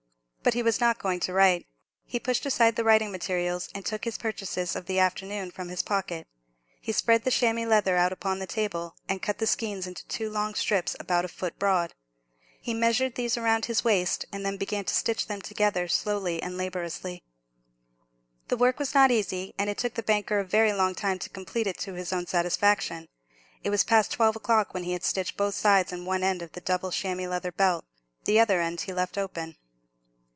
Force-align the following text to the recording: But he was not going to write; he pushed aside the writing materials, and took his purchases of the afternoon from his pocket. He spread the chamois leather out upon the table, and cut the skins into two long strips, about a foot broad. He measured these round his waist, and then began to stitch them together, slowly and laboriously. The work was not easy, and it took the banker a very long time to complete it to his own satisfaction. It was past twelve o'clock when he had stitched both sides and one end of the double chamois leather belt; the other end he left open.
But 0.43 0.55
he 0.55 0.63
was 0.63 0.79
not 0.79 0.97
going 0.97 1.19
to 1.19 1.33
write; 1.33 1.67
he 2.03 2.19
pushed 2.19 2.47
aside 2.47 2.75
the 2.75 2.83
writing 2.83 3.11
materials, 3.11 3.69
and 3.75 3.85
took 3.85 4.05
his 4.05 4.17
purchases 4.17 4.75
of 4.75 4.87
the 4.87 4.97
afternoon 4.97 5.51
from 5.51 5.69
his 5.69 5.83
pocket. 5.83 6.25
He 6.81 6.91
spread 6.91 7.25
the 7.25 7.29
chamois 7.29 7.67
leather 7.67 7.95
out 7.95 8.11
upon 8.11 8.39
the 8.39 8.47
table, 8.47 8.95
and 9.07 9.21
cut 9.21 9.37
the 9.37 9.45
skins 9.45 9.85
into 9.85 10.03
two 10.07 10.31
long 10.31 10.55
strips, 10.55 10.95
about 10.99 11.25
a 11.25 11.27
foot 11.27 11.59
broad. 11.59 11.93
He 12.59 12.73
measured 12.73 13.13
these 13.13 13.37
round 13.37 13.65
his 13.65 13.83
waist, 13.83 14.25
and 14.31 14.43
then 14.43 14.57
began 14.57 14.83
to 14.85 14.95
stitch 14.95 15.27
them 15.27 15.43
together, 15.43 15.87
slowly 15.87 16.41
and 16.41 16.57
laboriously. 16.57 17.21
The 18.47 18.57
work 18.57 18.79
was 18.79 18.95
not 18.95 19.11
easy, 19.11 19.53
and 19.59 19.69
it 19.69 19.77
took 19.77 19.93
the 19.93 20.01
banker 20.01 20.39
a 20.39 20.43
very 20.43 20.73
long 20.73 20.95
time 20.95 21.19
to 21.19 21.29
complete 21.29 21.67
it 21.67 21.77
to 21.81 21.93
his 21.93 22.11
own 22.11 22.25
satisfaction. 22.25 23.09
It 23.63 23.69
was 23.69 23.83
past 23.83 24.11
twelve 24.11 24.35
o'clock 24.35 24.73
when 24.73 24.85
he 24.85 24.93
had 24.93 25.03
stitched 25.03 25.37
both 25.37 25.53
sides 25.53 25.93
and 25.93 26.07
one 26.07 26.23
end 26.23 26.41
of 26.41 26.53
the 26.53 26.61
double 26.61 26.89
chamois 26.91 27.27
leather 27.27 27.51
belt; 27.51 27.85
the 28.25 28.39
other 28.39 28.59
end 28.59 28.81
he 28.81 28.91
left 28.91 29.19
open. 29.19 29.57